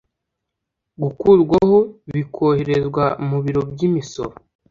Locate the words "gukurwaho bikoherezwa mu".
1.03-3.37